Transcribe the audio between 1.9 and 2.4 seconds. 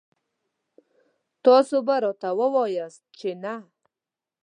راته